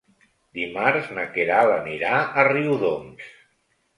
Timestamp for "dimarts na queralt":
0.59-1.73